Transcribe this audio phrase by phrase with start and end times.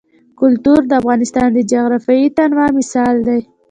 [0.39, 3.41] کلتور د افغانستان د جغرافیوي تنوع مثال دی.